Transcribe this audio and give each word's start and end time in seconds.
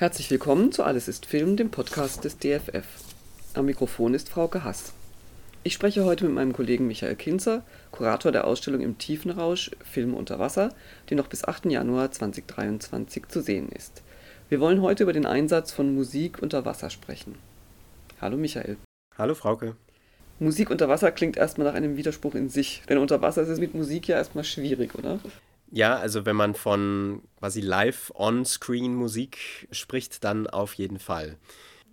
Herzlich 0.00 0.30
willkommen 0.30 0.72
zu 0.72 0.82
Alles 0.82 1.08
ist 1.08 1.26
Film, 1.26 1.58
dem 1.58 1.70
Podcast 1.70 2.24
des 2.24 2.38
DFF. 2.38 2.86
Am 3.52 3.66
Mikrofon 3.66 4.14
ist 4.14 4.30
Frauke 4.30 4.64
Hass. 4.64 4.94
Ich 5.62 5.74
spreche 5.74 6.06
heute 6.06 6.24
mit 6.24 6.32
meinem 6.32 6.54
Kollegen 6.54 6.86
Michael 6.86 7.16
Kinzer, 7.16 7.64
Kurator 7.90 8.32
der 8.32 8.46
Ausstellung 8.46 8.80
im 8.80 8.96
Tiefenrausch 8.96 9.72
Film 9.84 10.14
unter 10.14 10.38
Wasser, 10.38 10.72
die 11.10 11.16
noch 11.16 11.26
bis 11.26 11.44
8. 11.44 11.66
Januar 11.66 12.10
2023 12.10 13.28
zu 13.28 13.42
sehen 13.42 13.68
ist. 13.68 14.02
Wir 14.48 14.58
wollen 14.58 14.80
heute 14.80 15.02
über 15.02 15.12
den 15.12 15.26
Einsatz 15.26 15.70
von 15.70 15.94
Musik 15.94 16.38
unter 16.40 16.64
Wasser 16.64 16.88
sprechen. 16.88 17.34
Hallo 18.22 18.38
Michael. 18.38 18.78
Hallo 19.18 19.34
Frauke. 19.34 19.76
Musik 20.38 20.70
unter 20.70 20.88
Wasser 20.88 21.12
klingt 21.12 21.36
erstmal 21.36 21.66
nach 21.66 21.74
einem 21.74 21.98
Widerspruch 21.98 22.34
in 22.34 22.48
sich, 22.48 22.80
denn 22.88 22.96
unter 22.96 23.20
Wasser 23.20 23.42
ist 23.42 23.50
es 23.50 23.60
mit 23.60 23.74
Musik 23.74 24.08
ja 24.08 24.16
erstmal 24.16 24.44
schwierig, 24.44 24.94
oder? 24.94 25.20
Ja, 25.72 25.96
also 25.96 26.26
wenn 26.26 26.36
man 26.36 26.54
von 26.54 27.22
quasi 27.38 27.60
Live-on-Screen-Musik 27.60 29.68
spricht, 29.70 30.24
dann 30.24 30.48
auf 30.48 30.74
jeden 30.74 30.98
Fall. 30.98 31.36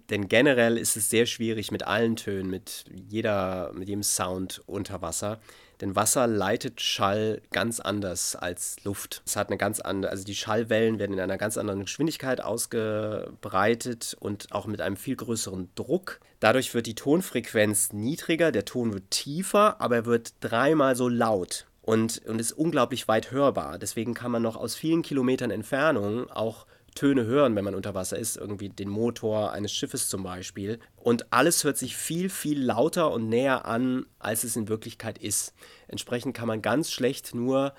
Denn 0.10 0.30
generell 0.30 0.78
ist 0.78 0.96
es 0.96 1.10
sehr 1.10 1.26
schwierig 1.26 1.72
mit 1.72 1.84
allen 1.84 2.16
Tönen, 2.16 2.50
mit 2.50 2.86
jeder, 2.92 3.72
mit 3.74 3.90
jedem 3.90 4.04
Sound 4.04 4.62
unter 4.66 5.02
Wasser. 5.02 5.40
Denn 5.82 5.96
Wasser 5.96 6.26
leitet 6.26 6.82
Schall 6.82 7.42
ganz 7.52 7.80
anders 7.80 8.36
als 8.36 8.84
Luft. 8.84 9.22
Es 9.26 9.36
hat 9.36 9.50
eine 9.50 9.58
ganz 9.58 9.80
andere, 9.80 10.12
also 10.12 10.24
die 10.24 10.34
Schallwellen 10.34 10.98
werden 10.98 11.14
in 11.14 11.20
einer 11.20 11.38
ganz 11.38 11.58
anderen 11.58 11.82
Geschwindigkeit 11.82 12.42
ausgebreitet 12.42 14.16
und 14.20 14.52
auch 14.54 14.66
mit 14.66 14.82
einem 14.82 14.98
viel 14.98 15.18
größeren 15.18 15.70
Druck. 15.76 16.20
Dadurch 16.40 16.74
wird 16.74 16.88
die 16.88 16.96
Tonfrequenz 16.96 17.94
niedriger, 17.94 18.52
der 18.52 18.66
Ton 18.66 18.94
wird 18.94 19.12
tiefer, 19.12 19.80
aber 19.82 19.98
er 19.98 20.06
wird 20.06 20.34
dreimal 20.40 20.96
so 20.96 21.10
laut 21.10 21.68
und, 21.88 22.22
und 22.26 22.42
ist 22.42 22.52
unglaublich 22.52 23.08
weit 23.08 23.32
hörbar. 23.32 23.80
Deswegen 23.80 24.14
kann 24.14 24.30
man 24.30 24.42
noch 24.42 24.58
aus 24.58 24.76
vielen 24.76 25.04
Kilometern 25.04 25.52
Entfernung 25.52 26.30
auch 26.30 26.66
Töne 26.96 27.24
hören, 27.24 27.56
wenn 27.56 27.64
man 27.64 27.76
unter 27.76 27.96
Wasser 27.96 28.20
ist, 28.20 28.36
irgendwie 28.36 28.68
den 28.68 28.90
Motor 28.90 29.54
eines 29.54 29.72
Schiffes 29.72 30.10
zum 30.10 30.22
Beispiel. 30.22 30.80
Und 30.98 31.32
alles 31.32 31.64
hört 31.64 31.78
sich 31.78 31.96
viel, 31.96 32.30
viel 32.30 32.62
lauter 32.62 33.12
und 33.14 33.30
näher 33.30 33.66
an, 33.66 34.06
als 34.20 34.44
es 34.44 34.58
in 34.58 34.68
Wirklichkeit 34.68 35.18
ist. 35.18 35.54
Entsprechend 35.88 36.36
kann 36.36 36.50
man 36.50 36.62
ganz 36.62 36.92
schlecht 36.92 37.34
nur 37.34 37.74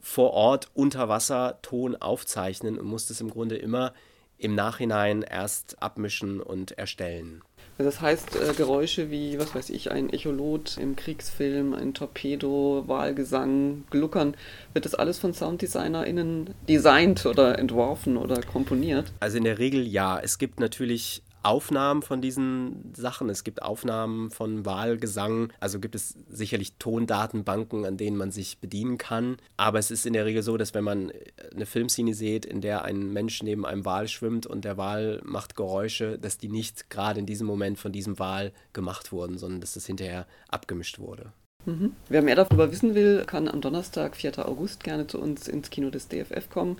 vor 0.00 0.30
Ort 0.30 0.70
unter 0.72 1.10
Wasser 1.10 1.58
Ton 1.60 1.96
aufzeichnen 1.96 2.78
und 2.78 2.86
muss 2.86 3.08
das 3.08 3.20
im 3.20 3.28
Grunde 3.28 3.56
immer 3.56 3.92
im 4.38 4.54
Nachhinein 4.54 5.20
erst 5.20 5.82
abmischen 5.82 6.40
und 6.40 6.72
erstellen. 6.78 7.42
Das 7.82 8.00
heißt, 8.00 8.36
äh, 8.36 8.52
Geräusche 8.54 9.10
wie, 9.10 9.38
was 9.38 9.54
weiß 9.54 9.70
ich, 9.70 9.90
ein 9.90 10.10
Echolot 10.10 10.76
im 10.78 10.96
Kriegsfilm, 10.96 11.74
ein 11.74 11.94
Torpedo, 11.94 12.84
Wahlgesang, 12.86 13.84
Gluckern, 13.90 14.34
wird 14.72 14.84
das 14.84 14.94
alles 14.94 15.18
von 15.18 15.32
SounddesignerInnen 15.32 16.50
designt 16.68 17.26
oder 17.26 17.58
entworfen 17.58 18.16
oder 18.16 18.40
komponiert? 18.42 19.12
Also 19.20 19.38
in 19.38 19.44
der 19.44 19.58
Regel 19.58 19.86
ja. 19.86 20.18
Es 20.20 20.38
gibt 20.38 20.60
natürlich 20.60 21.22
Aufnahmen 21.42 22.02
von 22.02 22.20
diesen 22.20 22.92
Sachen. 22.94 23.28
Es 23.28 23.44
gibt 23.44 23.62
Aufnahmen 23.62 24.30
von 24.30 24.66
Wahlgesang. 24.66 25.52
Also 25.60 25.80
gibt 25.80 25.94
es 25.94 26.16
sicherlich 26.28 26.74
Tondatenbanken, 26.78 27.84
an 27.84 27.96
denen 27.96 28.16
man 28.16 28.30
sich 28.30 28.58
bedienen 28.58 28.98
kann. 28.98 29.36
Aber 29.56 29.78
es 29.78 29.90
ist 29.90 30.06
in 30.06 30.12
der 30.12 30.26
Regel 30.26 30.42
so, 30.42 30.56
dass 30.56 30.74
wenn 30.74 30.84
man 30.84 31.12
eine 31.54 31.66
Filmszene 31.66 32.14
sieht, 32.14 32.44
in 32.44 32.60
der 32.60 32.84
ein 32.84 33.12
Mensch 33.12 33.42
neben 33.42 33.66
einem 33.66 33.84
Wal 33.84 34.08
schwimmt 34.08 34.46
und 34.46 34.64
der 34.64 34.76
Wal 34.76 35.20
macht 35.24 35.56
Geräusche, 35.56 36.18
dass 36.18 36.38
die 36.38 36.48
nicht 36.48 36.90
gerade 36.90 37.20
in 37.20 37.26
diesem 37.26 37.46
Moment 37.46 37.78
von 37.78 37.92
diesem 37.92 38.18
Wal 38.18 38.52
gemacht 38.72 39.12
wurden, 39.12 39.38
sondern 39.38 39.60
dass 39.60 39.74
das 39.74 39.86
hinterher 39.86 40.26
abgemischt 40.48 40.98
wurde. 40.98 41.32
Mhm. 41.66 41.94
Wer 42.08 42.22
mehr 42.22 42.36
darüber 42.36 42.72
wissen 42.72 42.94
will, 42.94 43.24
kann 43.26 43.48
am 43.48 43.60
Donnerstag, 43.60 44.16
4. 44.16 44.46
August, 44.48 44.82
gerne 44.82 45.06
zu 45.06 45.20
uns 45.20 45.46
ins 45.46 45.70
Kino 45.70 45.90
des 45.90 46.08
DFF 46.08 46.48
kommen. 46.48 46.78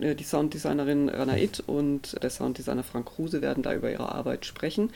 Äh, 0.00 0.14
die 0.14 0.24
Sounddesignerin 0.24 1.08
Ranaid 1.08 1.62
und 1.66 2.22
der 2.22 2.30
Sounddesigner 2.30 2.84
Frank 2.84 3.06
Kruse 3.06 3.42
werden 3.42 3.62
da 3.62 3.74
über 3.74 3.90
ihre 3.90 4.12
Arbeit 4.12 4.46
sprechen. 4.46 4.90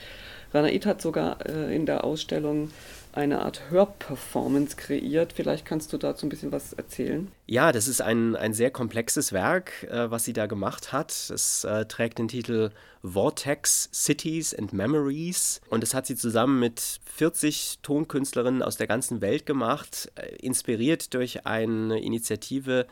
Ranaid 0.53 0.85
hat 0.85 1.01
sogar 1.01 1.45
äh, 1.45 1.75
in 1.75 1.85
der 1.85 2.03
Ausstellung 2.03 2.71
eine 3.15 3.41
Art 3.41 3.69
Hörperformance 3.69 4.75
kreiert. 4.75 5.33
Vielleicht 5.33 5.65
kannst 5.65 5.93
du 5.93 5.97
dazu 5.97 6.25
ein 6.25 6.29
bisschen 6.29 6.51
was 6.51 6.73
erzählen. 6.73 7.31
Ja, 7.47 7.71
das 7.71 7.87
ist 7.87 8.01
ein, 8.01 8.35
ein 8.35 8.53
sehr 8.53 8.71
komplexes 8.71 9.31
Werk, 9.31 9.83
äh, 9.89 10.11
was 10.11 10.25
sie 10.25 10.33
da 10.33 10.47
gemacht 10.47 10.91
hat. 10.91 11.11
Es 11.11 11.63
äh, 11.63 11.85
trägt 11.85 12.19
den 12.19 12.27
Titel 12.27 12.71
Vortex 13.03 13.89
Cities 13.93 14.53
and 14.53 14.73
Memories 14.73 15.61
und 15.69 15.81
das 15.81 15.93
hat 15.93 16.05
sie 16.07 16.15
zusammen 16.15 16.59
mit 16.59 16.99
40 17.05 17.79
Tonkünstlerinnen 17.81 18.61
aus 18.61 18.77
der 18.77 18.87
ganzen 18.87 19.21
Welt 19.21 19.45
gemacht, 19.45 20.11
äh, 20.15 20.35
inspiriert 20.35 21.13
durch 21.13 21.45
eine 21.45 22.01
Initiative, 22.01 22.85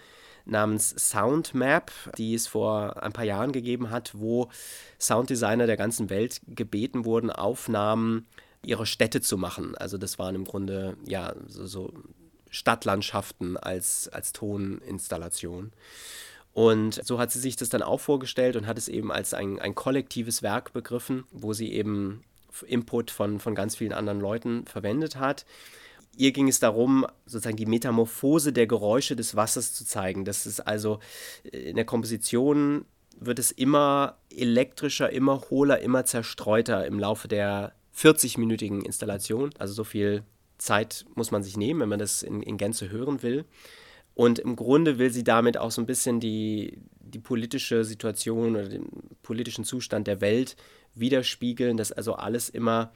namens 0.46 0.90
Soundmap, 0.98 1.92
die 2.18 2.34
es 2.34 2.48
vor 2.48 3.02
ein 3.02 3.14
paar 3.14 3.26
Jahren 3.26 3.52
gegeben 3.52 3.90
hat, 3.90 4.12
wo 4.14 4.50
Sounddesigner 5.00 5.68
der 5.68 5.78
ganzen 5.78 6.10
Welt 6.10 6.42
gebeten 6.48 7.06
wurden, 7.06 7.30
Aufnahmen 7.30 8.28
ihrer 8.66 8.86
Städte 8.86 9.22
zu 9.22 9.38
machen. 9.38 9.76
Also 9.76 9.98
das 9.98 10.20
waren 10.20 10.36
im 10.36 10.46
Grunde 10.46 10.98
ja 11.06 11.34
so, 11.48 11.66
so 11.66 11.94
Stadtlandschaften 12.50 13.58
als, 13.58 14.08
als 14.10 14.32
Toninstallation. 14.34 15.72
Und 16.54 17.04
so 17.04 17.20
hat 17.20 17.32
sie 17.32 17.40
sich 17.40 17.56
das 17.56 17.70
dann 17.70 17.82
auch 17.82 18.00
vorgestellt 18.00 18.56
und 18.56 18.68
hat 18.68 18.78
es 18.78 18.88
eben 18.88 19.12
als 19.12 19.34
ein, 19.34 19.60
ein 19.60 19.74
kollektives 19.74 20.44
Werk 20.44 20.72
begriffen, 20.72 21.24
wo 21.32 21.54
sie 21.54 21.74
eben 21.74 22.24
Input 22.68 23.10
von, 23.10 23.40
von 23.40 23.56
ganz 23.56 23.76
vielen 23.76 23.94
anderen 23.94 24.20
Leuten 24.20 24.66
verwendet 24.68 25.16
hat 25.16 25.46
ihr 26.16 26.32
ging 26.32 26.48
es 26.48 26.60
darum, 26.60 27.06
sozusagen 27.26 27.58
die 27.58 27.66
Metamorphose 27.66 28.54
der 28.54 28.68
Geräusche 28.68 29.16
des 29.16 29.36
Wassers 29.36 29.74
zu 29.74 29.86
zeigen. 29.86 30.26
Das 30.26 30.46
ist 30.46 30.60
also 30.60 31.00
äh, 31.44 31.70
in 31.70 31.76
der 31.76 31.86
Komposition 31.86 32.86
wird 33.20 33.40
es 33.40 33.52
immer 33.52 34.18
elektrischer, 34.30 35.10
immer 35.12 35.42
hohler, 35.50 35.80
immer 35.80 36.04
zerstreuter 36.06 36.86
im 36.86 37.00
Laufe 37.00 37.28
der 37.28 37.74
40-minütigen 37.96 38.84
Installation. 38.84 39.52
Also 39.60 39.74
so 39.74 39.84
viel 39.84 40.24
Zeit 40.58 41.06
muss 41.16 41.32
man 41.32 41.44
sich 41.44 41.56
nehmen, 41.56 41.82
wenn 41.82 41.90
man 41.90 42.00
das 42.00 42.24
in, 42.24 42.42
in 42.42 42.58
Gänze 42.58 42.90
hören 42.90 43.22
will. 43.22 43.46
Und 44.16 44.40
im 44.40 44.56
Grunde 44.56 45.00
will 45.00 45.12
sie 45.12 45.24
damit 45.24 45.58
auch 45.58 45.72
so 45.72 45.82
ein 45.82 45.86
bisschen 45.86 46.20
die, 46.20 46.80
die 47.00 47.20
politische 47.20 47.84
Situation 47.84 48.56
oder 48.56 48.70
den 48.70 48.88
politischen 49.22 49.64
Zustand 49.64 50.08
der 50.08 50.22
Welt 50.22 50.56
widerspiegeln, 50.96 51.78
dass 51.78 51.92
also 51.92 52.14
alles 52.14 52.50
immer 52.50 52.92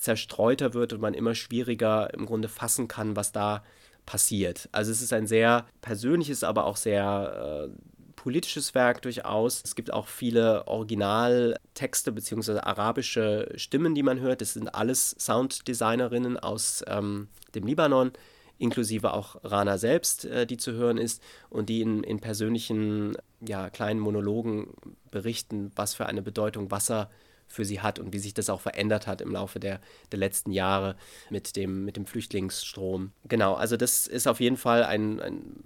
zerstreuter 0.00 0.74
wird 0.74 0.92
und 0.92 1.00
man 1.00 1.14
immer 1.14 1.34
schwieriger 1.34 2.12
im 2.14 2.26
Grunde 2.26 2.48
fassen 2.48 2.88
kann, 2.88 3.16
was 3.16 3.32
da 3.32 3.62
passiert. 4.06 4.68
Also 4.72 4.90
es 4.90 5.02
ist 5.02 5.12
ein 5.12 5.26
sehr 5.26 5.66
persönliches, 5.82 6.42
aber 6.42 6.64
auch 6.64 6.76
sehr 6.76 7.68
äh, 7.70 7.82
politisches 8.16 8.74
Werk 8.74 9.02
durchaus. 9.02 9.62
Es 9.64 9.74
gibt 9.74 9.92
auch 9.92 10.08
viele 10.08 10.66
Originaltexte 10.66 12.12
bzw. 12.12 12.58
arabische 12.60 13.52
Stimmen, 13.56 13.94
die 13.94 14.02
man 14.02 14.20
hört. 14.20 14.40
Das 14.40 14.54
sind 14.54 14.74
alles 14.74 15.14
Sounddesignerinnen 15.18 16.38
aus 16.38 16.82
ähm, 16.88 17.28
dem 17.54 17.66
Libanon, 17.66 18.12
inklusive 18.58 19.12
auch 19.12 19.36
Rana 19.44 19.78
selbst, 19.78 20.24
äh, 20.24 20.46
die 20.46 20.56
zu 20.56 20.72
hören 20.72 20.98
ist 20.98 21.22
und 21.50 21.68
die 21.68 21.82
in, 21.82 22.02
in 22.02 22.20
persönlichen, 22.20 23.16
ja, 23.40 23.70
kleinen 23.70 24.00
Monologen 24.00 24.74
berichten, 25.10 25.70
was 25.76 25.94
für 25.94 26.06
eine 26.06 26.22
Bedeutung 26.22 26.70
Wasser 26.70 27.00
hat 27.00 27.10
für 27.50 27.64
sie 27.64 27.80
hat 27.80 27.98
und 27.98 28.12
wie 28.12 28.18
sich 28.18 28.32
das 28.32 28.48
auch 28.48 28.60
verändert 28.60 29.06
hat 29.06 29.20
im 29.20 29.32
Laufe 29.32 29.60
der, 29.60 29.80
der 30.12 30.18
letzten 30.18 30.52
Jahre 30.52 30.96
mit 31.28 31.56
dem, 31.56 31.84
mit 31.84 31.96
dem 31.96 32.06
Flüchtlingsstrom. 32.06 33.12
Genau, 33.24 33.54
also 33.54 33.76
das 33.76 34.06
ist 34.06 34.28
auf 34.28 34.40
jeden 34.40 34.56
Fall 34.56 34.84
ein, 34.84 35.20
ein 35.20 35.56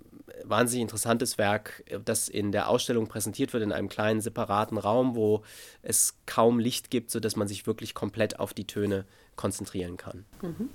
wahnsinnig 0.44 0.82
interessantes 0.82 1.38
Werk, 1.38 1.84
das 2.04 2.28
in 2.28 2.52
der 2.52 2.68
Ausstellung 2.68 3.06
präsentiert 3.06 3.52
wird, 3.52 3.62
in 3.62 3.72
einem 3.72 3.88
kleinen 3.88 4.20
separaten 4.20 4.78
Raum, 4.78 5.14
wo 5.14 5.42
es 5.82 6.16
kaum 6.26 6.58
Licht 6.58 6.90
gibt, 6.90 7.10
sodass 7.10 7.36
man 7.36 7.48
sich 7.48 7.66
wirklich 7.66 7.94
komplett 7.94 8.40
auf 8.40 8.54
die 8.54 8.66
Töne 8.66 9.04
konzentrieren 9.36 9.96
kann. 9.96 10.24
Mhm. 10.42 10.70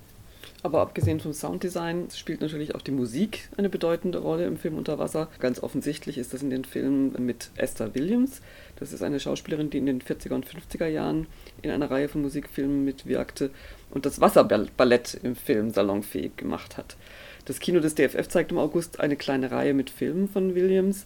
Aber 0.63 0.81
abgesehen 0.81 1.19
vom 1.19 1.33
Sounddesign 1.33 2.09
spielt 2.13 2.41
natürlich 2.41 2.75
auch 2.75 2.81
die 2.81 2.91
Musik 2.91 3.49
eine 3.57 3.69
bedeutende 3.69 4.19
Rolle 4.19 4.45
im 4.45 4.57
Film 4.57 4.77
Unter 4.77 4.99
Wasser. 4.99 5.29
Ganz 5.39 5.61
offensichtlich 5.63 6.17
ist 6.17 6.33
das 6.33 6.43
in 6.43 6.49
den 6.49 6.65
Filmen 6.65 7.13
mit 7.25 7.51
Esther 7.55 7.95
Williams. 7.95 8.41
Das 8.77 8.93
ist 8.93 9.01
eine 9.01 9.19
Schauspielerin, 9.19 9.69
die 9.69 9.77
in 9.77 9.85
den 9.85 10.01
40er 10.01 10.33
und 10.33 10.45
50er 10.45 10.87
Jahren 10.87 11.27
in 11.61 11.71
einer 11.71 11.89
Reihe 11.89 12.09
von 12.09 12.21
Musikfilmen 12.21 12.83
mitwirkte 12.83 13.51
und 13.91 14.05
das 14.05 14.21
Wasserballett 14.21 15.19
im 15.23 15.35
Film 15.35 15.71
salonfähig 15.71 16.35
gemacht 16.37 16.77
hat. 16.77 16.95
Das 17.45 17.59
Kino 17.59 17.79
des 17.79 17.95
DFF 17.95 18.27
zeigt 18.27 18.51
im 18.51 18.57
August 18.57 18.99
eine 18.99 19.15
kleine 19.15 19.51
Reihe 19.51 19.73
mit 19.73 19.89
Filmen 19.89 20.27
von 20.27 20.55
Williams, 20.55 21.05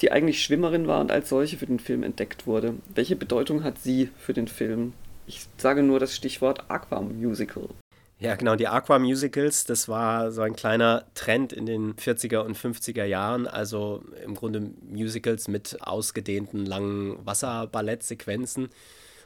die 0.00 0.12
eigentlich 0.12 0.42
Schwimmerin 0.42 0.86
war 0.86 1.00
und 1.00 1.10
als 1.10 1.28
solche 1.28 1.56
für 1.56 1.66
den 1.66 1.78
Film 1.78 2.02
entdeckt 2.02 2.46
wurde. 2.46 2.74
Welche 2.94 3.16
Bedeutung 3.16 3.64
hat 3.64 3.78
sie 3.78 4.10
für 4.18 4.32
den 4.32 4.48
Film? 4.48 4.94
Ich 5.26 5.46
sage 5.58 5.82
nur 5.82 6.00
das 6.00 6.16
Stichwort 6.16 6.64
Aqua 6.68 7.00
Musical. 7.00 7.68
Ja, 8.22 8.34
genau, 8.34 8.54
die 8.54 8.68
Aqua-Musicals, 8.68 9.64
das 9.64 9.88
war 9.88 10.30
so 10.30 10.42
ein 10.42 10.54
kleiner 10.54 11.06
Trend 11.14 11.54
in 11.54 11.64
den 11.64 11.94
40er 11.94 12.40
und 12.40 12.54
50er 12.54 13.04
Jahren. 13.04 13.46
Also 13.46 14.04
im 14.22 14.34
Grunde 14.34 14.72
Musicals 14.82 15.48
mit 15.48 15.78
ausgedehnten 15.80 16.66
langen 16.66 17.24
Wasserballettsequenzen. 17.24 18.68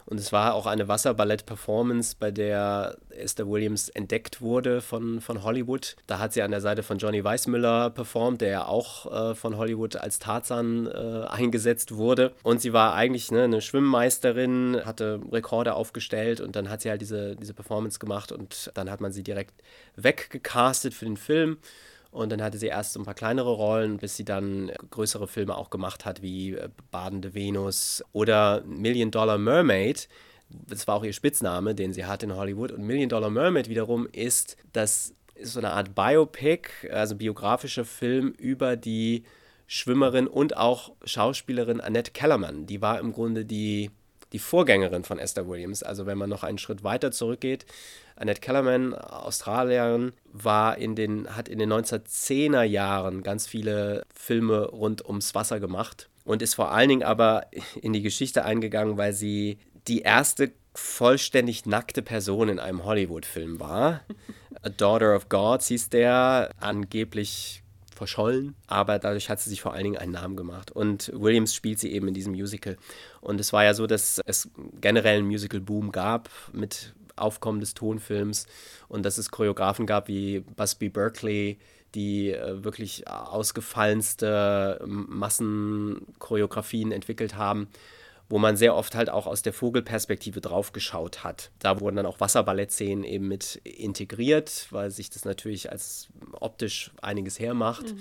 Und 0.07 0.21
es 0.21 0.33
war 0.33 0.55
auch 0.55 0.67
eine 0.67 0.87
Wasserballett-Performance, 0.87 2.17
bei 2.19 2.31
der 2.31 2.97
Esther 3.11 3.49
Williams 3.49 3.89
entdeckt 3.89 4.41
wurde 4.41 4.81
von, 4.81 5.21
von 5.21 5.43
Hollywood. 5.43 5.97
Da 6.07 6.19
hat 6.19 6.33
sie 6.33 6.43
an 6.43 6.51
der 6.51 6.61
Seite 6.61 6.83
von 6.83 6.99
Johnny 6.99 7.25
Weissmüller 7.25 7.91
performt, 7.91 8.41
der 8.41 8.49
ja 8.49 8.67
auch 8.67 9.31
äh, 9.31 9.35
von 9.35 9.57
Hollywood 9.57 9.97
als 9.97 10.19
Tarzan 10.19 10.87
äh, 10.87 11.27
eingesetzt 11.27 11.95
wurde. 11.95 12.33
Und 12.43 12.61
sie 12.61 12.73
war 12.73 12.95
eigentlich 12.95 13.31
ne, 13.31 13.45
eine 13.45 13.61
Schwimmmeisterin, 13.61 14.81
hatte 14.85 15.21
Rekorde 15.33 15.75
aufgestellt 15.75 16.41
und 16.41 16.55
dann 16.57 16.69
hat 16.69 16.83
sie 16.83 16.91
halt 16.91 17.01
diese, 17.01 17.37
diese 17.37 17.55
Performance 17.55 17.99
gemacht 17.99 18.33
und 18.33 18.71
dann 18.75 18.91
hat 18.91 19.01
man 19.01 19.13
sie 19.13 19.23
direkt 19.23 19.55
weggecastet 19.97 20.93
für 20.95 21.07
den 21.07 21.17
Film. 21.17 21.59
Und 22.15 22.31
dann 22.31 22.41
hatte 22.41 22.59
sie 22.59 22.69
erst 22.69 22.93
so 22.93 23.01
ein 23.01 23.05
paar 23.05 23.15
kleinere 23.15 23.51
Rollen, 23.51 23.97
bis 23.97 24.17
sie 24.17 24.25
dann 24.25 24.71
größere 24.91 25.27
Filme 25.27 25.57
auch 25.57 25.69
gemacht 25.69 26.05
hat, 26.05 26.23
wie 26.23 26.55
äh, 26.55 26.69
Badende 26.93 27.35
Venus 27.35 28.05
oder 28.13 28.63
Million 28.67 29.11
Dollar 29.11 29.37
Mermaid. 29.37 30.09
Das 30.49 30.87
war 30.87 30.95
auch 30.95 31.05
ihr 31.05 31.13
Spitzname, 31.13 31.75
den 31.75 31.93
sie 31.93 32.05
hat 32.05 32.23
in 32.23 32.37
Hollywood. 32.37 32.71
Und 32.71 32.85
Million 32.85 33.09
Dollar 33.09 33.31
Mermaid 33.31 33.69
wiederum 33.69 34.07
ist 34.13 34.57
das 34.73 35.13
ist 35.35 35.55
so 35.55 35.59
eine 35.59 35.73
Art 35.73 35.97
Biopic, 35.97 36.89
also 36.89 37.17
biografischer 37.17 37.85
Film 37.85 38.31
über 38.39 38.77
die 38.77 39.25
Schwimmerin 39.67 40.29
und 40.29 40.57
auch 40.57 40.93
Schauspielerin 41.05 41.81
Annette 41.81 42.13
Kellerman. 42.13 42.67
Die 42.67 42.81
war 42.81 43.01
im 43.01 43.13
Grunde 43.13 43.45
die, 43.45 43.91
die 44.33 44.39
Vorgängerin 44.39 45.03
von 45.03 45.19
Esther 45.19 45.49
Williams. 45.49 45.83
Also 45.83 46.07
wenn 46.07 46.19
man 46.19 46.31
noch 46.31 46.45
einen 46.45 46.59
Schritt 46.59 46.85
weiter 46.85 47.11
zurückgeht, 47.11 47.67
Annette 48.17 48.41
Kellerman, 48.41 48.95
Australierin, 48.95 50.13
war 50.33 50.79
in 50.79 50.95
den, 50.95 51.35
hat 51.35 51.49
in 51.49 51.59
den 51.59 51.73
1910er 51.73 52.63
Jahren 52.63 53.23
ganz 53.23 53.47
viele 53.47 54.05
Filme 54.15 54.67
rund 54.67 55.05
ums 55.05 55.35
Wasser 55.35 55.61
gemacht 55.61 56.09
und 56.25 56.43
ist 56.43 56.55
vor 56.55 56.73
allen 56.73 56.89
Dingen 56.89 57.03
aber 57.03 57.47
in 57.81 57.93
die 57.93 58.03
Geschichte 58.03 58.45
eingegangen, 58.45 58.97
weil 58.97 59.13
sie 59.13 59.59
die 59.87 60.01
erste 60.01 60.53
vollständig 60.75 61.67
nackte 61.67 62.03
Person 62.03 62.49
in 62.49 62.59
einem 62.59 62.85
Hollywood-Film 62.85 63.61
war. 63.61 64.01
A 64.63 64.71
Daughter 64.71 65.15
of 65.15 65.29
God 65.29 65.63
hieß 65.63 65.91
der, 65.91 66.51
angeblich 66.59 67.63
verschollen, 67.95 68.57
aber 68.67 68.99
dadurch 68.99 69.31
hat 69.31 69.41
sie 69.41 69.51
sich 69.51 69.63
vor 69.63 69.73
allen 69.73 69.85
Dingen 69.85 69.99
einen 69.99 70.13
Namen 70.13 70.37
gemacht. 70.37 70.73
Und 70.73 71.13
Williams 71.15 71.55
spielt 71.55 71.79
sie 71.79 71.93
eben 71.93 72.09
in 72.09 72.15
diesem 72.15 72.33
Musical. 72.33 72.77
Und 73.21 73.41
es 73.41 73.53
war 73.53 73.65
ja 73.65 73.75
so, 73.75 73.87
dass 73.87 74.21
es 74.27 74.51
generell 74.81 75.19
einen 75.19 75.29
Musical-Boom 75.29 75.93
gab 75.93 76.29
mit 76.53 76.95
Aufkommen 77.17 77.61
des 77.61 77.75
Tonfilms 77.75 78.47
und 78.89 79.05
dass 79.05 79.19
es 79.19 79.31
Choreografen 79.31 79.87
gab 79.87 80.09
wie 80.09 80.41
Busby 80.41 80.89
Berkeley, 80.89 81.59
die 81.95 82.33
äh, 82.33 82.65
wirklich 82.65 83.07
ausgefallenste 83.09 84.81
Massenchoreografien 84.87 86.93
entwickelt 86.93 87.37
haben, 87.37 87.69
wo 88.29 88.39
man 88.39 88.57
sehr 88.57 88.75
oft 88.75 88.95
halt 88.95 89.11
auch 89.11 89.27
aus 89.27 89.43
der 89.43 89.53
Vogelperspektive 89.53 90.41
drauf 90.41 90.73
geschaut 90.73 91.25
hat. 91.25 91.51
Da 91.59 91.81
wurden 91.81 91.97
dann 91.97 92.07
auch 92.07 92.21
Wasserballettszenen 92.21 93.05
eben 93.05 93.29
mit 93.29 93.57
integriert, 93.65 94.69
weil 94.71 94.91
sich 94.91 95.11
das 95.11 95.25
natürlich 95.25 95.71
als 95.71 96.09
optisch 96.33 96.93
einiges 97.03 97.39
hermacht. 97.39 97.93
Mhm. 97.93 97.99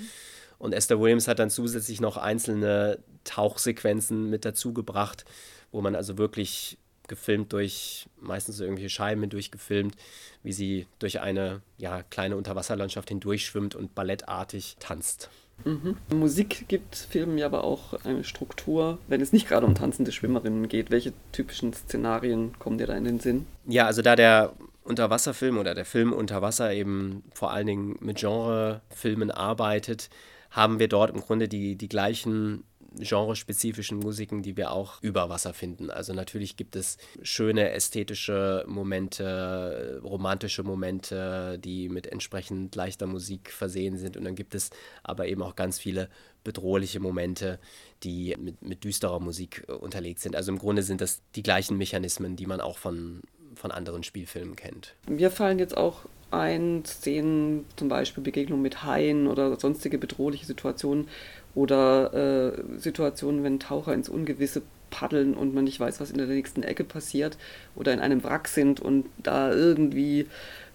Und 0.57 0.73
Esther 0.73 0.99
Williams 0.99 1.27
hat 1.27 1.39
dann 1.39 1.49
zusätzlich 1.49 1.99
noch 1.99 2.15
einzelne 2.15 2.99
Tauchsequenzen 3.25 4.29
mit 4.29 4.45
dazu 4.45 4.73
gebracht, 4.73 5.25
wo 5.71 5.81
man 5.81 5.93
also 5.93 6.17
wirklich 6.17 6.77
gefilmt 7.13 7.53
durch, 7.53 8.07
meistens 8.19 8.59
irgendwelche 8.59 8.89
Scheiben 8.89 9.21
hindurch 9.21 9.51
gefilmt, 9.51 9.95
wie 10.41 10.51
sie 10.51 10.87
durch 10.97 11.21
eine 11.21 11.61
ja, 11.77 12.01
kleine 12.01 12.35
Unterwasserlandschaft 12.37 13.09
hindurchschwimmt 13.09 13.75
und 13.75 13.93
ballettartig 13.93 14.77
tanzt. 14.79 15.29
Mhm. 15.63 15.95
Musik 16.11 16.67
gibt 16.67 16.95
Filmen 16.95 17.37
ja 17.37 17.45
aber 17.45 17.63
auch 17.63 17.93
eine 18.03 18.23
Struktur, 18.23 18.97
wenn 19.07 19.21
es 19.21 19.31
nicht 19.31 19.47
gerade 19.47 19.67
um 19.67 19.75
tanzende 19.75 20.11
Schwimmerinnen 20.11 20.67
geht. 20.67 20.89
Welche 20.89 21.13
typischen 21.31 21.71
Szenarien 21.73 22.57
kommen 22.57 22.79
dir 22.79 22.87
da 22.87 22.95
in 22.95 23.03
den 23.03 23.19
Sinn? 23.19 23.45
Ja, 23.67 23.85
also 23.85 24.01
da 24.01 24.15
der 24.15 24.53
Unterwasserfilm 24.83 25.59
oder 25.59 25.75
der 25.75 25.85
Film 25.85 26.11
Unterwasser 26.11 26.73
eben 26.73 27.23
vor 27.33 27.51
allen 27.51 27.67
Dingen 27.67 27.97
mit 28.01 28.17
Genrefilmen 28.17 29.29
arbeitet, 29.29 30.09
haben 30.49 30.79
wir 30.79 30.87
dort 30.87 31.11
im 31.11 31.21
Grunde 31.21 31.47
die, 31.47 31.75
die 31.75 31.89
gleichen 31.89 32.63
genrespezifischen 32.99 33.99
Musiken, 33.99 34.41
die 34.41 34.57
wir 34.57 34.71
auch 34.71 35.01
über 35.01 35.29
Wasser 35.29 35.53
finden. 35.53 35.89
Also 35.89 36.13
natürlich 36.13 36.57
gibt 36.57 36.75
es 36.75 36.97
schöne 37.21 37.71
ästhetische 37.71 38.63
Momente, 38.67 40.01
romantische 40.03 40.63
Momente, 40.63 41.59
die 41.59 41.89
mit 41.89 42.07
entsprechend 42.07 42.75
leichter 42.75 43.07
Musik 43.07 43.51
versehen 43.51 43.97
sind. 43.97 44.17
Und 44.17 44.25
dann 44.25 44.35
gibt 44.35 44.55
es 44.55 44.69
aber 45.03 45.27
eben 45.27 45.41
auch 45.41 45.55
ganz 45.55 45.79
viele 45.79 46.09
bedrohliche 46.43 46.99
Momente, 46.99 47.59
die 48.03 48.35
mit, 48.37 48.61
mit 48.61 48.83
düsterer 48.83 49.19
Musik 49.19 49.65
unterlegt 49.67 50.19
sind. 50.19 50.35
Also 50.35 50.51
im 50.51 50.59
Grunde 50.59 50.83
sind 50.83 51.01
das 51.01 51.21
die 51.35 51.43
gleichen 51.43 51.77
Mechanismen, 51.77 52.35
die 52.35 52.45
man 52.45 52.61
auch 52.61 52.77
von, 52.77 53.21
von 53.55 53.71
anderen 53.71 54.03
Spielfilmen 54.03 54.55
kennt. 54.55 54.95
Mir 55.07 55.31
fallen 55.31 55.59
jetzt 55.59 55.77
auch 55.77 56.05
ein 56.31 56.83
Szenen, 56.85 57.65
zum 57.75 57.89
Beispiel 57.89 58.23
Begegnung 58.23 58.61
mit 58.61 58.83
Haien 58.83 59.27
oder 59.27 59.59
sonstige 59.59 59.99
bedrohliche 59.99 60.45
Situationen, 60.45 61.07
oder 61.55 62.13
äh, 62.13 62.79
Situationen, 62.79 63.43
wenn 63.43 63.59
Taucher 63.59 63.93
ins 63.93 64.09
Ungewisse 64.09 64.63
paddeln 64.89 65.33
und 65.33 65.53
man 65.53 65.63
nicht 65.63 65.79
weiß, 65.79 65.99
was 65.99 66.11
in 66.11 66.17
der 66.17 66.27
nächsten 66.27 66.63
Ecke 66.63 66.83
passiert 66.83 67.37
oder 67.75 67.93
in 67.93 67.99
einem 67.99 68.23
Wrack 68.23 68.47
sind 68.47 68.79
und 68.79 69.05
da 69.17 69.51
irgendwie 69.51 70.27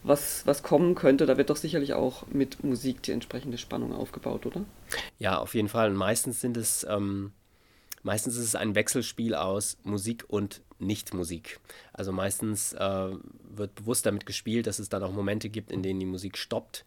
was, 0.03 0.47
was 0.47 0.63
kommen 0.63 0.95
könnte, 0.95 1.27
da 1.27 1.37
wird 1.37 1.51
doch 1.51 1.57
sicherlich 1.57 1.95
auch 1.95 2.27
mit 2.29 2.63
Musik 2.65 3.03
die 3.03 3.13
entsprechende 3.13 3.59
Spannung 3.59 3.95
aufgebaut, 3.95 4.47
oder? 4.47 4.65
Ja, 5.19 5.39
auf 5.39 5.55
jeden 5.55 5.69
Fall. 5.69 5.91
Und 5.91 5.97
meistens 5.97 6.41
sind 6.41 6.57
es, 6.57 6.87
ähm, 6.89 7.33
meistens 8.03 8.37
ist 8.37 8.45
es 8.45 8.55
ein 8.55 8.75
Wechselspiel 8.75 9.35
aus 9.35 9.77
Musik 9.85 10.25
und 10.29 10.63
Nicht-Musik. 10.79 11.61
Also 11.93 12.13
meistens 12.13 12.73
äh, 12.73 13.11
wird 13.51 13.75
bewusst 13.75 14.07
damit 14.07 14.27
gespielt, 14.27 14.67
dass 14.67 14.79
es 14.79 14.89
dann 14.89 15.03
auch 15.03 15.13
Momente 15.13 15.49
gibt, 15.49 15.73
in 15.73 15.83
denen 15.83 16.01
die 16.01 16.07
Musik 16.07 16.39
stoppt 16.39 16.85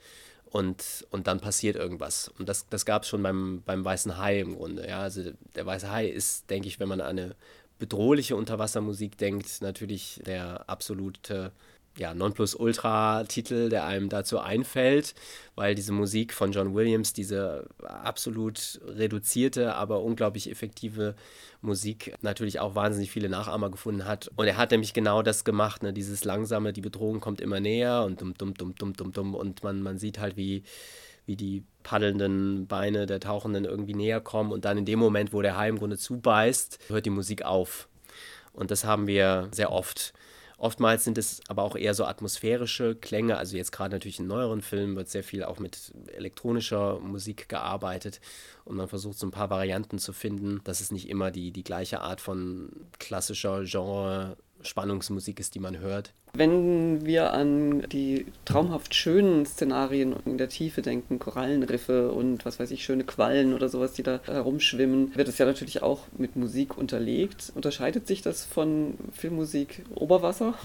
und, 0.51 1.07
und 1.11 1.27
dann 1.27 1.39
passiert 1.39 1.77
irgendwas. 1.77 2.27
Und 2.37 2.49
das, 2.49 2.67
das 2.69 2.85
gab 2.85 3.03
es 3.03 3.09
schon 3.09 3.23
beim, 3.23 3.63
beim 3.65 3.85
Weißen 3.85 4.17
Hai 4.17 4.41
im 4.41 4.55
Grunde. 4.55 4.87
Ja? 4.87 4.99
Also 4.99 5.31
der 5.55 5.65
Weiße 5.65 5.89
Hai 5.89 6.07
ist, 6.07 6.49
denke 6.49 6.67
ich, 6.67 6.79
wenn 6.79 6.89
man 6.89 6.99
an 6.99 7.17
eine 7.17 7.35
bedrohliche 7.79 8.35
Unterwassermusik 8.35 9.17
denkt, 9.17 9.61
natürlich 9.61 10.21
der 10.25 10.69
absolute 10.69 11.51
ja, 11.97 12.13
Nonplusultra-Titel, 12.13 13.69
der 13.69 13.85
einem 13.85 14.07
dazu 14.07 14.39
einfällt, 14.39 15.13
weil 15.55 15.75
diese 15.75 15.91
Musik 15.91 16.33
von 16.33 16.51
John 16.51 16.73
Williams, 16.73 17.13
diese 17.13 17.67
absolut 17.83 18.79
reduzierte, 18.85 19.75
aber 19.75 20.01
unglaublich 20.01 20.49
effektive 20.49 21.15
Musik 21.61 22.15
natürlich 22.21 22.59
auch 22.59 22.75
wahnsinnig 22.75 23.11
viele 23.11 23.29
Nachahmer 23.29 23.69
gefunden 23.69 24.05
hat. 24.05 24.31
Und 24.35 24.47
er 24.47 24.57
hat 24.57 24.71
nämlich 24.71 24.93
genau 24.93 25.21
das 25.21 25.43
gemacht, 25.43 25.83
ne? 25.83 25.91
dieses 25.91 26.23
langsame, 26.23 26.71
die 26.73 26.81
Bedrohung 26.81 27.19
kommt 27.19 27.41
immer 27.41 27.59
näher 27.59 28.03
und 28.03 28.21
dumm, 28.21 28.33
dumm, 28.37 28.53
dumm, 28.53 28.73
dumm, 28.75 28.93
dumm, 28.93 29.11
dumm 29.11 29.35
und 29.35 29.63
man, 29.63 29.81
man 29.81 29.97
sieht 29.97 30.17
halt, 30.17 30.37
wie, 30.37 30.63
wie 31.25 31.35
die 31.35 31.63
paddelnden 31.83 32.67
Beine 32.67 33.05
der 33.05 33.19
Tauchenden 33.19 33.65
irgendwie 33.65 33.95
näher 33.95 34.21
kommen 34.21 34.51
und 34.51 34.63
dann 34.63 34.77
in 34.77 34.85
dem 34.85 34.99
Moment, 34.99 35.33
wo 35.33 35.41
der 35.41 35.57
Hai 35.57 35.69
im 35.69 35.77
Grunde 35.77 35.97
zubeißt, 35.97 36.79
hört 36.87 37.05
die 37.05 37.09
Musik 37.11 37.43
auf. 37.43 37.89
Und 38.53 38.71
das 38.71 38.85
haben 38.85 39.07
wir 39.07 39.49
sehr 39.51 39.71
oft. 39.71 40.13
Oftmals 40.61 41.03
sind 41.03 41.17
es 41.17 41.41
aber 41.47 41.63
auch 41.63 41.75
eher 41.75 41.95
so 41.95 42.05
atmosphärische 42.05 42.93
Klänge. 42.93 43.35
Also 43.35 43.57
jetzt 43.57 43.71
gerade 43.71 43.95
natürlich 43.95 44.19
in 44.19 44.27
neueren 44.27 44.61
Filmen 44.61 44.95
wird 44.95 45.09
sehr 45.09 45.23
viel 45.23 45.43
auch 45.43 45.57
mit 45.57 45.91
elektronischer 46.13 46.99
Musik 46.99 47.49
gearbeitet 47.49 48.21
und 48.63 48.75
man 48.75 48.87
versucht 48.87 49.17
so 49.17 49.25
ein 49.25 49.31
paar 49.31 49.49
Varianten 49.49 49.97
zu 49.97 50.13
finden, 50.13 50.61
dass 50.63 50.79
es 50.79 50.91
nicht 50.91 51.09
immer 51.09 51.31
die, 51.31 51.49
die 51.49 51.63
gleiche 51.63 52.01
Art 52.01 52.21
von 52.21 52.69
klassischer 52.99 53.63
Genre 53.63 54.37
Spannungsmusik 54.61 55.39
ist, 55.39 55.55
die 55.55 55.59
man 55.59 55.79
hört. 55.79 56.13
Wenn 56.33 57.05
wir 57.05 57.33
an 57.33 57.81
die 57.89 58.25
traumhaft 58.45 58.95
schönen 58.95 59.45
Szenarien 59.45 60.15
in 60.25 60.37
der 60.37 60.47
Tiefe 60.47 60.81
denken, 60.81 61.19
Korallenriffe 61.19 62.11
und 62.11 62.45
was 62.45 62.59
weiß 62.59 62.71
ich, 62.71 62.85
schöne 62.85 63.03
Quallen 63.03 63.53
oder 63.53 63.67
sowas, 63.67 63.93
die 63.93 64.03
da 64.03 64.21
herumschwimmen, 64.25 65.15
wird 65.15 65.27
es 65.27 65.37
ja 65.37 65.45
natürlich 65.45 65.83
auch 65.83 66.07
mit 66.17 66.37
Musik 66.37 66.77
unterlegt. 66.77 67.51
Unterscheidet 67.53 68.07
sich 68.07 68.21
das 68.21 68.45
von 68.45 68.95
Filmmusik 69.11 69.83
Oberwasser? 69.93 70.55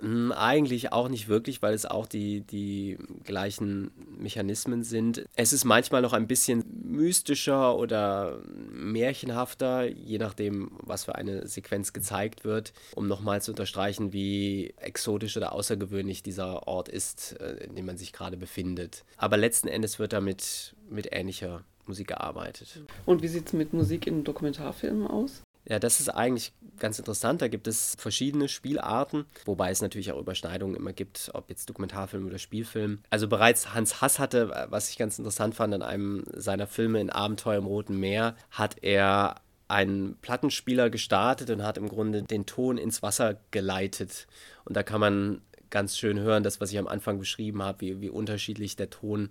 Hm, 0.00 0.32
eigentlich 0.32 0.92
auch 0.92 1.08
nicht 1.08 1.28
wirklich, 1.28 1.62
weil 1.62 1.74
es 1.74 1.86
auch 1.86 2.06
die, 2.06 2.40
die 2.40 2.98
gleichen 3.24 3.90
Mechanismen 4.18 4.82
sind. 4.82 5.24
Es 5.36 5.52
ist 5.52 5.64
manchmal 5.64 6.02
noch 6.02 6.12
ein 6.12 6.26
bisschen 6.26 6.64
mystischer 6.84 7.76
oder 7.76 8.40
märchenhafter, 8.72 9.86
je 9.86 10.18
nachdem, 10.18 10.70
was 10.80 11.04
für 11.04 11.14
eine 11.14 11.46
Sequenz 11.46 11.92
gezeigt 11.92 12.44
wird, 12.44 12.72
um 12.94 13.08
nochmal 13.08 13.42
zu 13.42 13.52
unterstreichen, 13.52 14.12
wie 14.12 14.72
exotisch 14.76 15.36
oder 15.36 15.52
außergewöhnlich 15.52 16.22
dieser 16.22 16.66
Ort 16.66 16.88
ist, 16.88 17.38
äh, 17.40 17.64
in 17.64 17.76
dem 17.76 17.86
man 17.86 17.98
sich 17.98 18.12
gerade 18.12 18.36
befindet. 18.36 19.04
Aber 19.16 19.36
letzten 19.36 19.68
Endes 19.68 19.98
wird 19.98 20.12
damit 20.12 20.74
mit 20.88 21.08
ähnlicher 21.12 21.62
Musik 21.86 22.08
gearbeitet. 22.08 22.82
Und 23.04 23.22
wie 23.22 23.28
sieht 23.28 23.48
es 23.48 23.52
mit 23.52 23.72
Musik 23.72 24.06
in 24.06 24.24
Dokumentarfilmen 24.24 25.06
aus? 25.06 25.42
Ja, 25.70 25.78
das 25.78 26.00
ist 26.00 26.08
eigentlich 26.08 26.52
ganz 26.80 26.98
interessant. 26.98 27.42
Da 27.42 27.46
gibt 27.46 27.68
es 27.68 27.94
verschiedene 27.96 28.48
Spielarten, 28.48 29.24
wobei 29.44 29.70
es 29.70 29.80
natürlich 29.80 30.10
auch 30.10 30.18
Überschneidungen 30.18 30.74
immer 30.74 30.92
gibt, 30.92 31.30
ob 31.32 31.48
jetzt 31.48 31.68
Dokumentarfilm 31.68 32.26
oder 32.26 32.38
Spielfilm. 32.38 32.98
Also 33.08 33.28
bereits 33.28 33.72
Hans 33.72 34.00
Hass 34.00 34.18
hatte, 34.18 34.66
was 34.70 34.90
ich 34.90 34.98
ganz 34.98 35.16
interessant 35.16 35.54
fand, 35.54 35.72
in 35.72 35.82
einem 35.82 36.24
seiner 36.34 36.66
Filme 36.66 37.00
in 37.00 37.08
Abenteuer 37.08 37.58
im 37.58 37.66
Roten 37.66 38.00
Meer, 38.00 38.34
hat 38.50 38.82
er 38.82 39.36
einen 39.68 40.16
Plattenspieler 40.16 40.90
gestartet 40.90 41.50
und 41.50 41.62
hat 41.62 41.78
im 41.78 41.88
Grunde 41.88 42.24
den 42.24 42.46
Ton 42.46 42.76
ins 42.76 43.00
Wasser 43.04 43.36
geleitet. 43.52 44.26
Und 44.64 44.76
da 44.76 44.82
kann 44.82 45.00
man 45.00 45.40
ganz 45.70 45.96
schön 45.96 46.18
hören, 46.18 46.42
das, 46.42 46.60
was 46.60 46.72
ich 46.72 46.78
am 46.80 46.88
Anfang 46.88 47.20
beschrieben 47.20 47.62
habe, 47.62 47.82
wie, 47.82 48.00
wie 48.00 48.10
unterschiedlich 48.10 48.74
der 48.74 48.90
Ton 48.90 49.30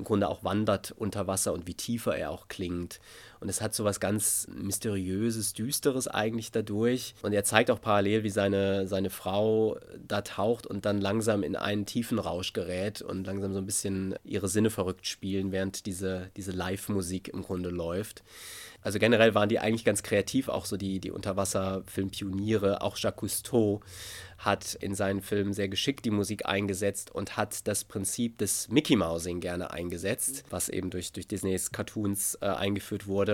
im 0.00 0.04
Grunde 0.04 0.28
auch 0.28 0.42
wandert 0.42 0.94
unter 0.96 1.26
Wasser 1.26 1.52
und 1.52 1.66
wie 1.66 1.74
tiefer 1.74 2.16
er 2.16 2.30
auch 2.30 2.48
klingt. 2.48 3.00
Und 3.40 3.48
es 3.48 3.62
hat 3.62 3.74
so 3.74 3.84
was 3.84 4.00
ganz 4.00 4.46
Mysteriöses, 4.52 5.54
Düsteres 5.54 6.08
eigentlich 6.08 6.52
dadurch. 6.52 7.14
Und 7.22 7.32
er 7.32 7.42
zeigt 7.42 7.70
auch 7.70 7.80
parallel, 7.80 8.22
wie 8.22 8.30
seine, 8.30 8.86
seine 8.86 9.08
Frau 9.08 9.78
da 10.06 10.20
taucht 10.20 10.66
und 10.66 10.84
dann 10.84 11.00
langsam 11.00 11.42
in 11.42 11.56
einen 11.56 11.86
tiefen 11.86 12.18
Rausch 12.18 12.52
gerät 12.52 13.00
und 13.00 13.26
langsam 13.26 13.54
so 13.54 13.58
ein 13.58 13.66
bisschen 13.66 14.14
ihre 14.24 14.48
Sinne 14.48 14.68
verrückt 14.68 15.06
spielen, 15.06 15.52
während 15.52 15.86
diese, 15.86 16.30
diese 16.36 16.52
Live-Musik 16.52 17.28
im 17.28 17.42
Grunde 17.42 17.70
läuft. 17.70 18.22
Also 18.82 18.98
generell 18.98 19.34
waren 19.34 19.48
die 19.48 19.58
eigentlich 19.58 19.84
ganz 19.84 20.02
kreativ, 20.02 20.48
auch 20.48 20.64
so 20.64 20.76
die, 20.76 21.00
die 21.00 21.10
Unterwasserfilmpioniere. 21.10 22.80
Auch 22.80 22.96
Jacques 22.96 23.20
Cousteau 23.20 23.80
hat 24.38 24.74
in 24.74 24.94
seinen 24.94 25.20
Filmen 25.20 25.52
sehr 25.52 25.68
geschickt 25.68 26.06
die 26.06 26.10
Musik 26.10 26.46
eingesetzt 26.46 27.10
und 27.10 27.36
hat 27.36 27.66
das 27.68 27.84
Prinzip 27.84 28.38
des 28.38 28.68
Mickey 28.68 28.96
Mousing 28.96 29.40
gerne 29.40 29.70
eingesetzt, 29.70 30.44
was 30.48 30.70
eben 30.70 30.88
durch, 30.88 31.12
durch 31.12 31.28
Disneys 31.28 31.72
Cartoons 31.72 32.38
äh, 32.40 32.46
eingeführt 32.46 33.06
wurde. 33.06 33.29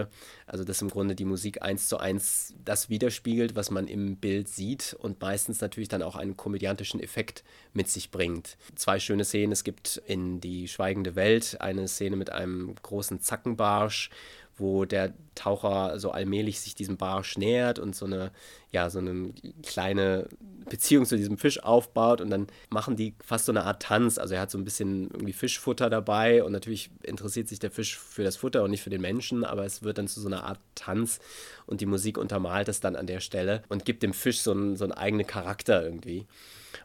Also 0.47 0.65
dass 0.65 0.83
im 0.83 0.89
Grunde 0.89 1.15
die 1.15 1.25
Musik 1.25 1.63
eins 1.63 1.89
zu 1.89 1.99
eins 1.99 2.55
das 2.65 2.89
widerspiegelt, 2.89 3.57
was 3.57 3.71
man 3.71 3.89
im 3.89 4.17
Bild 4.17 4.49
sieht 4.49 4.97
und 4.99 5.21
meistens 5.21 5.61
natürlich 5.61 5.89
dann 5.89 6.03
auch 6.03 6.17
einen 6.17 6.37
komödiantischen 6.37 7.01
Effekt 7.01 7.45
mit 7.73 7.89
sich 7.89 8.11
bringt. 8.11 8.57
Zwei 8.75 8.99
schöne 9.01 9.25
Szenen. 9.25 9.53
Es 9.53 9.65
gibt 9.65 10.03
in 10.07 10.41
Die 10.41 10.69
Schweigende 10.69 11.17
Welt 11.17 11.61
eine 11.61 11.89
Szene 11.89 12.17
mit 12.17 12.31
einem 12.31 12.75
großen 12.83 13.21
Zackenbarsch, 13.21 14.11
wo 14.57 14.85
der 14.85 15.13
Taucher 15.35 15.99
so 15.99 16.11
allmählich 16.11 16.61
sich 16.61 16.75
diesem 16.75 16.97
Barsch 16.97 17.37
nähert 17.37 17.79
und 17.79 17.95
so 17.95 18.07
eine, 18.07 18.31
ja, 18.71 18.89
so 18.89 18.99
eine 18.99 19.33
kleine 19.63 20.29
Beziehung 20.69 21.05
zu 21.05 21.17
diesem 21.17 21.39
Fisch 21.39 21.63
aufbaut 21.63 22.21
und 22.21 22.31
dann 22.31 22.47
machen 22.71 22.97
die 22.97 23.15
fast 23.25 23.47
so 23.47 23.53
eine 23.53 23.65
Art 23.65 23.83
Tanz. 23.83 24.19
Also 24.19 24.35
er 24.35 24.41
hat 24.41 24.51
so 24.51 24.59
ein 24.59 24.65
bisschen 24.65 25.11
irgendwie 25.11 25.35
Fischfutter 25.35 25.91
dabei 25.91 26.43
und 26.43 26.53
natürlich 26.53 26.91
interessiert 27.03 27.49
sich 27.49 27.59
der 27.59 27.71
Fisch 27.71 27.99
für 27.99 28.25
das 28.25 28.37
Futter 28.37 28.65
und 28.65 28.71
nicht 28.71 28.83
für 28.83 28.91
den 28.91 29.03
Menschen, 29.03 29.45
aber 29.45 29.65
es 29.65 29.83
wird 29.83 29.99
dann 29.99 30.09
zu 30.09 30.21
so 30.21 30.29
einer 30.29 30.45
Art 30.45 30.61
Tanz 30.75 31.21
und 31.67 31.81
die 31.81 31.87
Musik 31.87 32.19
untermalt 32.19 32.69
es 32.69 32.81
dann 32.81 32.97
an 32.97 33.07
der 33.07 33.21
Stelle 33.21 33.63
und 33.69 33.85
gibt 33.85 34.03
dem 34.03 34.15
Fisch 34.15 34.41
so 34.41 34.53
einen, 34.53 34.77
so 34.77 34.85
einen 34.85 34.93
eigenen 34.93 35.27
Charakter 35.27 35.85
irgendwie. 35.85 36.27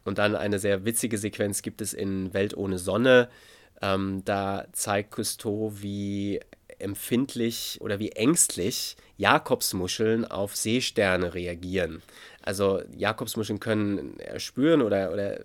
Und 0.03 0.17
dann 0.17 0.35
eine 0.35 0.59
sehr 0.59 0.85
witzige 0.85 1.17
Sequenz 1.17 1.61
gibt 1.61 1.81
es 1.81 1.93
in 1.93 2.33
Welt 2.33 2.55
ohne 2.55 2.77
Sonne. 2.77 3.29
Ähm, 3.81 4.21
da 4.25 4.65
zeigt 4.73 5.11
Cousteau, 5.11 5.73
wie 5.75 6.39
empfindlich 6.81 7.77
oder 7.81 7.99
wie 7.99 8.11
ängstlich 8.11 8.95
Jakobsmuscheln 9.17 10.25
auf 10.25 10.55
Seesterne 10.55 11.33
reagieren. 11.33 12.01
Also 12.41 12.81
Jakobsmuscheln 12.97 13.59
können 13.59 14.17
spüren 14.37 14.81
oder, 14.81 15.11
oder 15.11 15.39
äh, 15.39 15.43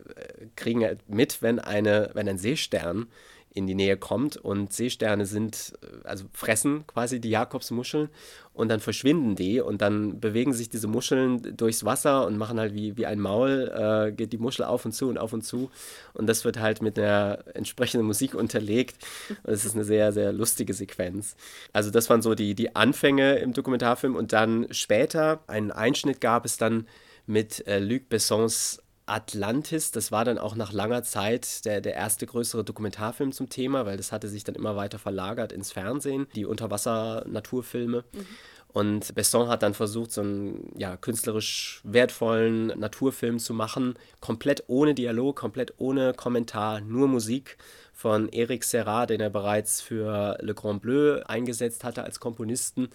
kriegen 0.57 0.99
mit, 1.09 1.43
wenn, 1.43 1.59
eine, 1.59 2.11
wenn 2.14 2.28
ein 2.28 2.38
Seestern 2.38 3.07
in 3.56 3.66
die 3.66 3.75
Nähe 3.75 3.96
kommt 3.96 4.36
und 4.36 4.72
Seesterne 4.72 5.25
sind, 5.25 5.72
äh, 5.82 6.06
also 6.06 6.26
fressen 6.32 6.86
quasi 6.86 7.20
die 7.20 7.30
Jakobsmuscheln 7.30 8.10
und 8.52 8.68
dann 8.68 8.80
verschwinden 8.80 9.34
die 9.34 9.60
und 9.60 9.80
dann 9.80 10.20
bewegen 10.20 10.52
sich 10.52 10.68
diese 10.68 10.88
Muscheln 10.88 11.56
durchs 11.56 11.84
Wasser 11.84 12.26
und 12.26 12.36
machen 12.36 12.60
halt 12.60 12.75
wie, 12.75 12.96
wie 12.98 13.06
ein 13.06 13.18
Maul, 13.18 13.72
äh, 13.75 14.12
geht 14.12 14.32
die 14.32 14.38
Muschel 14.38 14.64
auf 14.64 14.84
und 14.84 14.92
zu 14.92 15.08
und 15.08 15.16
auf 15.16 15.32
und 15.32 15.42
zu 15.42 15.70
und 16.12 16.26
das 16.26 16.44
wird 16.44 16.60
halt 16.60 16.82
mit 16.82 16.98
einer 16.98 17.38
entsprechenden 17.54 18.06
Musik 18.06 18.34
unterlegt 18.34 18.96
und 19.44 19.52
es 19.52 19.64
ist 19.64 19.75
eine 19.75 19.84
sehr, 19.84 20.12
sehr 20.12 20.32
lustige 20.32 20.75
Sequenz. 20.75 21.34
Also 21.72 21.90
das 21.90 22.10
waren 22.10 22.20
so 22.20 22.34
die, 22.34 22.54
die 22.54 22.76
Anfänge 22.76 23.36
im 23.36 23.54
Dokumentarfilm 23.54 24.14
und 24.16 24.34
dann 24.34 24.66
später 24.70 25.40
einen 25.46 25.70
Einschnitt 25.70 26.20
gab 26.20 26.44
es 26.44 26.58
dann 26.58 26.86
mit 27.26 27.66
äh, 27.66 27.78
Luc 27.78 28.08
Bessons 28.10 28.82
Atlantis, 29.06 29.92
das 29.92 30.10
war 30.10 30.25
dann 30.25 30.38
auch 30.38 30.56
nach 30.56 30.72
langer 30.72 31.04
Zeit 31.04 31.64
der, 31.64 31.80
der 31.80 31.94
erste 31.94 32.26
größere 32.26 32.64
Dokumentarfilm 32.64 33.32
zum 33.32 33.48
Thema, 33.48 33.86
weil 33.86 33.96
das 33.96 34.10
hatte 34.10 34.28
sich 34.28 34.42
dann 34.42 34.56
immer 34.56 34.75
weiter 34.75 34.98
verlagert 34.98 35.52
ins 35.52 35.72
Fernsehen, 35.72 36.26
die 36.34 36.44
Unterwasser-Naturfilme. 36.44 38.04
Mhm. 38.12 38.26
Und 38.68 39.14
Besson 39.14 39.48
hat 39.48 39.62
dann 39.62 39.72
versucht, 39.72 40.12
so 40.12 40.20
einen 40.20 40.70
ja, 40.76 40.98
künstlerisch 40.98 41.80
wertvollen 41.84 42.66
Naturfilm 42.78 43.38
zu 43.38 43.54
machen, 43.54 43.94
komplett 44.20 44.64
ohne 44.66 44.92
Dialog, 44.92 45.36
komplett 45.36 45.72
ohne 45.78 46.12
Kommentar, 46.12 46.82
nur 46.82 47.08
Musik 47.08 47.56
von 47.94 48.28
Eric 48.28 48.64
Serra, 48.64 49.06
den 49.06 49.20
er 49.20 49.30
bereits 49.30 49.80
für 49.80 50.36
Le 50.42 50.52
Grand 50.52 50.82
Bleu 50.82 51.22
eingesetzt 51.22 51.84
hatte 51.84 52.04
als 52.04 52.20
Komponisten. 52.20 52.90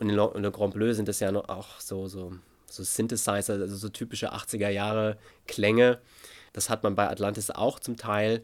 Und 0.00 0.08
in 0.10 0.16
Le 0.16 0.50
Grand 0.50 0.74
Bleu 0.74 0.92
sind 0.94 1.06
das 1.06 1.20
ja 1.20 1.32
auch 1.32 1.78
so, 1.78 2.08
so 2.08 2.32
so 2.76 2.82
Synthesizer, 2.82 3.54
also 3.54 3.76
so 3.76 3.88
typische 3.88 4.32
80er 4.32 4.68
Jahre 4.68 5.18
Klänge. 5.46 6.00
Das 6.52 6.70
hat 6.70 6.82
man 6.82 6.94
bei 6.94 7.08
Atlantis 7.08 7.50
auch 7.50 7.78
zum 7.80 7.96
Teil. 7.96 8.42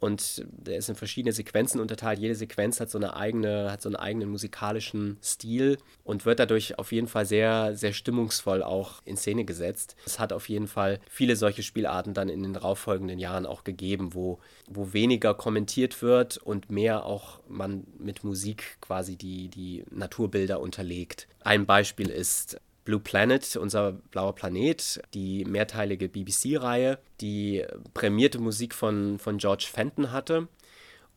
Und 0.00 0.44
der 0.46 0.76
ist 0.76 0.88
in 0.88 0.94
verschiedene 0.94 1.32
Sequenzen 1.32 1.80
unterteilt. 1.80 2.20
Jede 2.20 2.36
Sequenz 2.36 2.78
hat 2.78 2.88
so 2.90 2.98
eine 2.98 3.16
eigene, 3.16 3.72
hat 3.72 3.82
so 3.82 3.88
einen 3.88 3.96
eigenen 3.96 4.30
musikalischen 4.30 5.18
Stil 5.22 5.78
und 6.04 6.24
wird 6.24 6.38
dadurch 6.38 6.78
auf 6.78 6.92
jeden 6.92 7.08
Fall 7.08 7.26
sehr, 7.26 7.76
sehr 7.76 7.92
stimmungsvoll 7.92 8.62
auch 8.62 9.00
in 9.04 9.16
Szene 9.16 9.44
gesetzt. 9.44 9.96
Es 10.06 10.20
hat 10.20 10.32
auf 10.32 10.48
jeden 10.48 10.68
Fall 10.68 11.00
viele 11.10 11.34
solche 11.34 11.64
Spielarten 11.64 12.14
dann 12.14 12.28
in 12.28 12.44
den 12.44 12.52
darauffolgenden 12.52 13.18
Jahren 13.18 13.44
auch 13.44 13.64
gegeben, 13.64 14.14
wo, 14.14 14.38
wo 14.68 14.92
weniger 14.92 15.34
kommentiert 15.34 16.00
wird 16.00 16.36
und 16.36 16.70
mehr 16.70 17.04
auch 17.04 17.40
man 17.48 17.84
mit 17.98 18.22
Musik 18.22 18.76
quasi 18.80 19.16
die, 19.16 19.48
die 19.48 19.84
Naturbilder 19.90 20.60
unterlegt. 20.60 21.26
Ein 21.40 21.66
Beispiel 21.66 22.08
ist 22.08 22.60
Blue 22.88 23.00
Planet, 23.00 23.56
unser 23.56 23.92
blauer 23.92 24.34
Planet, 24.34 25.02
die 25.12 25.44
mehrteilige 25.44 26.08
BBC-Reihe, 26.08 26.98
die 27.20 27.62
prämierte 27.92 28.38
Musik 28.38 28.74
von, 28.74 29.18
von 29.18 29.36
George 29.36 29.68
Fenton 29.70 30.10
hatte. 30.10 30.48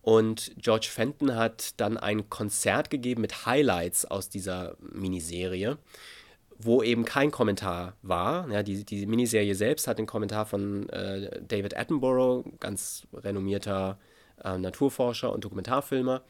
Und 0.02 0.52
George 0.58 0.90
Fenton 0.92 1.34
hat 1.34 1.80
dann 1.80 1.98
ein 1.98 2.30
Konzert 2.30 2.90
gegeben 2.90 3.22
mit 3.22 3.46
Highlights 3.46 4.04
aus 4.04 4.28
dieser 4.28 4.76
Miniserie, 4.82 5.78
wo 6.60 6.84
eben 6.84 7.06
kein 7.06 7.32
Kommentar 7.32 7.96
war. 8.02 8.52
Ja, 8.52 8.64
die, 8.64 8.84
die 8.84 9.06
Miniserie 9.06 9.56
selbst 9.56 9.88
hat 9.88 9.98
den 9.98 10.08
Kommentar 10.08 10.46
von 10.46 10.90
äh, 10.90 11.40
David 11.42 11.78
Attenborough, 11.78 12.44
ganz 12.60 13.08
renommierter 13.14 13.98
äh, 14.44 14.58
Naturforscher 14.58 15.32
und 15.32 15.46
Dokumentarfilmer. 15.46 16.22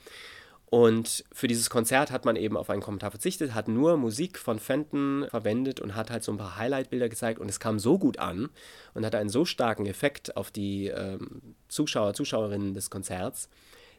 Und 0.71 1.25
für 1.33 1.49
dieses 1.49 1.69
Konzert 1.69 2.11
hat 2.11 2.23
man 2.23 2.37
eben 2.37 2.55
auf 2.55 2.69
einen 2.69 2.81
Kommentar 2.81 3.11
verzichtet, 3.11 3.53
hat 3.53 3.67
nur 3.67 3.97
Musik 3.97 4.39
von 4.39 4.57
Fenton 4.57 5.25
verwendet 5.29 5.81
und 5.81 5.95
hat 5.95 6.09
halt 6.09 6.23
so 6.23 6.31
ein 6.31 6.37
paar 6.37 6.55
Highlight-Bilder 6.55 7.09
gezeigt 7.09 7.39
und 7.39 7.49
es 7.49 7.59
kam 7.59 7.77
so 7.77 7.99
gut 7.99 8.19
an 8.19 8.49
und 8.93 9.05
hatte 9.05 9.17
einen 9.17 9.27
so 9.27 9.43
starken 9.43 9.85
Effekt 9.85 10.37
auf 10.37 10.49
die 10.49 10.87
ähm, 10.87 11.55
Zuschauer, 11.67 12.13
Zuschauerinnen 12.13 12.73
des 12.73 12.89
Konzerts, 12.89 13.49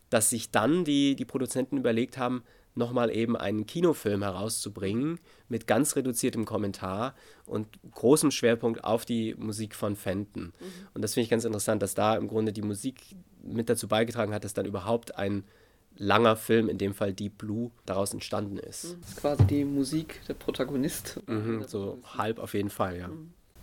dass 0.09 0.31
sich 0.31 0.51
dann 0.51 0.87
die, 0.87 1.15
die 1.15 1.27
Produzenten 1.27 1.77
überlegt 1.77 2.17
haben, 2.17 2.43
nochmal 2.75 3.15
eben 3.15 3.37
einen 3.37 3.67
Kinofilm 3.67 4.23
herauszubringen 4.23 5.21
mit 5.51 5.67
ganz 5.67 5.95
reduziertem 5.95 6.47
Kommentar 6.47 7.15
und 7.45 7.69
großem 7.91 8.31
Schwerpunkt 8.31 8.83
auf 8.83 9.05
die 9.05 9.35
Musik 9.35 9.75
von 9.75 9.95
Fenton. 9.95 10.45
Mhm. 10.45 10.53
Und 10.95 11.03
das 11.03 11.13
finde 11.13 11.25
ich 11.25 11.31
ganz 11.31 11.45
interessant, 11.45 11.83
dass 11.83 11.93
da 11.95 12.17
im 12.17 12.29
Grunde 12.29 12.55
die 12.55 12.63
Musik 12.63 13.15
mit 13.43 13.69
dazu 13.69 13.89
beigetragen 13.89 14.33
hat, 14.33 14.45
dass 14.45 14.55
dann 14.55 14.65
überhaupt 14.65 15.19
ein 15.19 15.45
langer 15.97 16.37
Film, 16.37 16.69
in 16.69 16.79
dem 16.79 16.95
Fall 16.95 17.13
Deep 17.13 17.39
Blue, 17.39 17.71
daraus 17.87 18.13
entstanden 18.13 18.59
ist. 18.59 18.97
Das 19.01 19.11
ist 19.11 19.17
quasi 19.17 19.45
die 19.45 19.65
Musik 19.65 20.21
der 20.29 20.35
Protagonist. 20.35 21.21
Mhm, 21.27 21.65
so 21.67 21.99
halb 22.17 22.39
auf 22.39 22.55
jeden 22.55 22.71
Fall, 22.71 22.99
ja. 22.99 23.11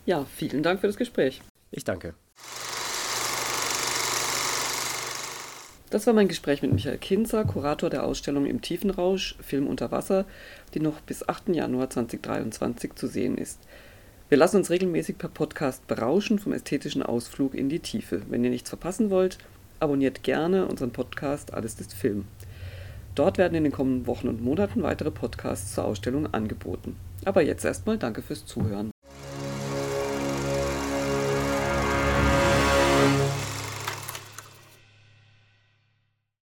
Ja, 0.05 0.25
vielen 0.25 0.63
Dank 0.63 0.81
für 0.81 0.87
das 0.87 0.97
Gespräch. 0.97 1.41
Ich 1.71 1.83
danke. 1.83 2.15
Das 5.89 6.05
war 6.05 6.13
mein 6.13 6.27
Gespräch 6.27 6.61
mit 6.61 6.71
Michael 6.71 6.99
Kinzer, 6.99 7.45
Kurator 7.45 7.89
der 7.89 8.03
Ausstellung 8.03 8.45
im 8.45 8.61
Tiefenrausch, 8.61 9.35
Film 9.39 9.65
unter 9.65 9.91
Wasser, 9.91 10.25
die 10.75 10.79
noch 10.79 11.01
bis 11.01 11.27
8. 11.27 11.49
Januar 11.49 11.89
2023 11.89 12.93
zu 12.93 13.07
sehen 13.07 13.39
ist. 13.39 13.59
Wir 14.29 14.37
lassen 14.37 14.57
uns 14.57 14.69
regelmäßig 14.69 15.17
per 15.17 15.29
Podcast 15.29 15.87
berauschen 15.87 16.37
vom 16.37 16.53
ästhetischen 16.53 17.01
Ausflug 17.01 17.55
in 17.55 17.69
die 17.69 17.79
Tiefe. 17.79 18.21
Wenn 18.29 18.43
ihr 18.43 18.51
nichts 18.51 18.69
verpassen 18.69 19.09
wollt, 19.09 19.39
abonniert 19.79 20.23
gerne 20.23 20.65
unseren 20.65 20.91
Podcast 20.91 21.53
Alles 21.53 21.79
ist 21.79 21.93
Film. 21.93 22.25
Dort 23.15 23.37
werden 23.37 23.55
in 23.55 23.63
den 23.63 23.73
kommenden 23.73 24.07
Wochen 24.07 24.27
und 24.27 24.41
Monaten 24.41 24.83
weitere 24.83 25.11
Podcasts 25.11 25.73
zur 25.73 25.85
Ausstellung 25.85 26.33
angeboten. 26.33 26.95
Aber 27.25 27.41
jetzt 27.41 27.65
erstmal 27.65 27.97
danke 27.97 28.21
fürs 28.21 28.45
Zuhören. 28.45 28.91